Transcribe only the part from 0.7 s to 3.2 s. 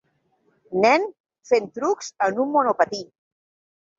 nen fent trucs en un monopatí